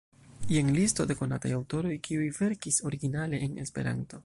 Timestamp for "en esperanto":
3.49-4.19